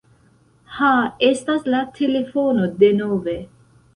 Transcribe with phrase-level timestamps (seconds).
[0.77, 0.93] Ha
[1.27, 3.39] estas la telefono denove.